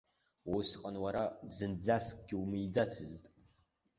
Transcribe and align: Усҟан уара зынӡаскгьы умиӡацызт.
Усҟан 0.57 0.95
уара 1.03 1.23
зынӡаскгьы 1.55 2.35
умиӡацызт. 2.43 3.25